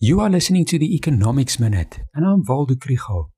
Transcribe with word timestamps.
You 0.00 0.20
are 0.20 0.30
listening 0.30 0.64
to 0.66 0.78
the 0.78 0.94
Economics 0.94 1.58
Minute, 1.58 2.02
and 2.14 2.24
I'm 2.24 2.44
Waldo 2.46 2.76
Krugell. 2.76 3.30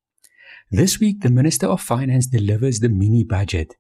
This 0.71 1.01
week, 1.01 1.23
the 1.23 1.31
Minister 1.31 1.67
of 1.67 1.81
Finance 1.81 2.27
delivers 2.27 2.81
the 2.81 2.91
mini 2.91 3.25
budget. 3.25 3.77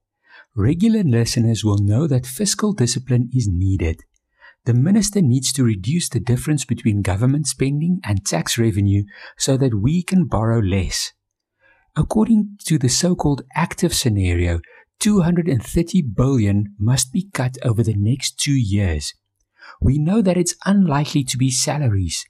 Regular 0.56 1.03
listeners 1.03 1.62
will 1.62 1.77
know 1.77 2.06
that 2.06 2.24
fiscal 2.24 2.72
discipline 2.72 3.29
is 3.35 3.46
needed. 3.53 4.01
The 4.64 4.72
Minister 4.72 5.21
needs 5.21 5.53
to 5.53 5.62
reduce 5.62 6.08
the 6.08 6.21
difference 6.21 6.64
between 6.64 7.03
government 7.03 7.48
spending 7.48 8.01
and 8.03 8.25
tax 8.25 8.57
revenue 8.57 9.03
so 9.37 9.59
that 9.59 9.75
we 9.75 10.03
can 10.03 10.25
borrow 10.25 10.61
less. 10.61 11.12
According 11.95 12.57
to 12.65 12.79
the 12.79 12.89
so 12.89 13.15
called 13.15 13.43
active 13.55 13.93
scenario, 13.93 14.61
230 15.01 16.01
billion 16.01 16.75
must 16.79 17.12
be 17.12 17.29
cut 17.35 17.59
over 17.62 17.83
the 17.83 17.95
next 17.95 18.41
two 18.41 18.59
years. 18.59 19.12
We 19.83 19.99
know 19.99 20.23
that 20.23 20.39
it's 20.39 20.57
unlikely 20.65 21.25
to 21.25 21.37
be 21.37 21.51
salaries 21.51 22.25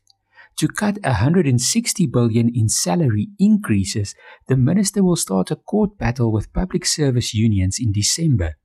to 0.61 0.69
cut 0.69 0.99
160 1.03 2.07
billion 2.09 2.51
in 2.55 2.69
salary 2.69 3.29
increases, 3.39 4.15
the 4.47 4.59
minister 4.59 5.03
will 5.03 5.17
start 5.17 5.51
a 5.51 5.57
court 5.57 5.97
battle 5.97 6.31
with 6.31 6.53
public 6.53 6.85
service 6.85 7.33
unions 7.33 7.79
in 7.81 7.93
December. 7.93 8.57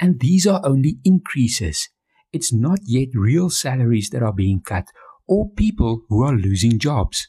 And 0.00 0.18
these 0.18 0.48
are 0.48 0.60
only 0.64 0.98
increases. 1.04 1.90
It's 2.32 2.52
not 2.52 2.80
yet 2.84 3.10
real 3.14 3.50
salaries 3.50 4.10
that 4.10 4.20
are 4.20 4.32
being 4.32 4.62
cut 4.62 4.88
or 5.28 5.48
people 5.48 6.02
who 6.08 6.24
are 6.24 6.32
losing 6.32 6.80
jobs. 6.80 7.28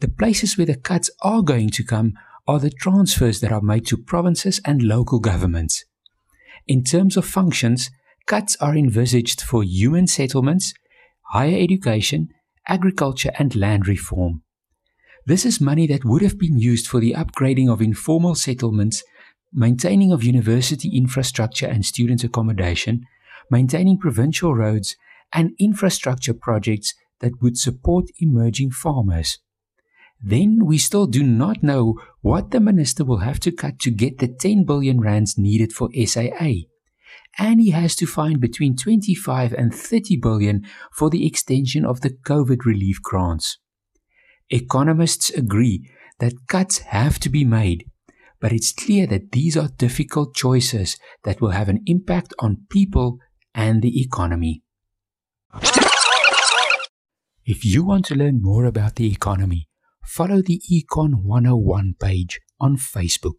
The 0.00 0.08
places 0.08 0.58
where 0.58 0.66
the 0.66 0.76
cuts 0.76 1.08
are 1.22 1.40
going 1.40 1.70
to 1.70 1.84
come 1.84 2.12
are 2.46 2.58
the 2.58 2.68
transfers 2.68 3.40
that 3.40 3.50
are 3.50 3.62
made 3.62 3.86
to 3.86 3.96
provinces 3.96 4.60
and 4.66 4.82
local 4.82 5.20
governments. 5.20 5.86
In 6.66 6.84
terms 6.84 7.16
of 7.16 7.24
functions, 7.24 7.90
cuts 8.26 8.56
are 8.60 8.76
envisaged 8.76 9.40
for 9.40 9.62
human 9.62 10.06
settlements, 10.06 10.74
higher 11.32 11.56
education, 11.58 12.28
agriculture 12.68 13.32
and 13.38 13.54
land 13.54 13.86
reform. 13.86 14.42
This 15.26 15.44
is 15.44 15.60
money 15.60 15.86
that 15.88 16.04
would 16.04 16.22
have 16.22 16.38
been 16.38 16.58
used 16.58 16.86
for 16.86 17.00
the 17.00 17.12
upgrading 17.12 17.70
of 17.70 17.82
informal 17.82 18.34
settlements, 18.34 19.02
maintaining 19.52 20.12
of 20.12 20.22
university 20.22 20.96
infrastructure 20.96 21.66
and 21.66 21.84
student 21.84 22.22
accommodation, 22.22 23.04
maintaining 23.50 23.98
provincial 23.98 24.54
roads, 24.54 24.96
and 25.32 25.52
infrastructure 25.58 26.34
projects 26.34 26.94
that 27.20 27.42
would 27.42 27.58
support 27.58 28.06
emerging 28.18 28.70
farmers. 28.70 29.38
Then 30.22 30.64
we 30.64 30.78
still 30.78 31.06
do 31.06 31.22
not 31.22 31.62
know 31.62 32.00
what 32.20 32.50
the 32.50 32.60
minister 32.60 33.04
will 33.04 33.18
have 33.18 33.40
to 33.40 33.52
cut 33.52 33.78
to 33.80 33.90
get 33.90 34.18
the 34.18 34.28
10 34.28 34.64
billion 34.64 35.00
rands 35.00 35.36
needed 35.36 35.72
for 35.72 35.90
SAA 35.92 36.66
and 37.38 37.60
he 37.60 37.70
has 37.70 37.94
to 37.96 38.06
find 38.06 38.40
between 38.40 38.76
25 38.76 39.52
and 39.52 39.74
30 39.74 40.16
billion 40.16 40.64
for 40.92 41.10
the 41.10 41.26
extension 41.26 41.84
of 41.84 42.00
the 42.00 42.10
COVID 42.10 42.64
relief 42.64 43.02
grants. 43.02 43.58
Economists 44.50 45.30
agree 45.30 45.90
that 46.18 46.46
cuts 46.48 46.78
have 46.78 47.18
to 47.18 47.28
be 47.28 47.44
made, 47.44 47.90
but 48.40 48.52
it's 48.52 48.72
clear 48.72 49.06
that 49.06 49.32
these 49.32 49.56
are 49.56 49.68
difficult 49.76 50.34
choices 50.34 50.96
that 51.24 51.40
will 51.40 51.50
have 51.50 51.68
an 51.68 51.82
impact 51.86 52.32
on 52.38 52.66
people 52.70 53.18
and 53.54 53.82
the 53.82 54.00
economy. 54.00 54.62
If 57.44 57.64
you 57.64 57.84
want 57.84 58.04
to 58.06 58.14
learn 58.14 58.42
more 58.42 58.64
about 58.64 58.96
the 58.96 59.10
economy, 59.10 59.68
follow 60.04 60.42
the 60.42 60.60
Econ 60.70 61.22
101 61.22 61.94
page 62.00 62.40
on 62.60 62.76
Facebook. 62.76 63.36